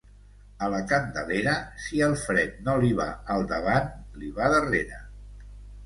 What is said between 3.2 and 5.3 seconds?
al davant, li va darrere.